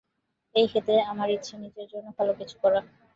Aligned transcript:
এই 0.55 0.67
ক্ষেত্রে, 0.67 0.95
আমার 1.03 1.29
ইচ্ছা, 1.29 1.55
নিজের 1.57 1.87
জন্য 1.91 2.07
ভালো 2.17 2.31
কিছু 2.39 2.55
করা। 2.61 2.79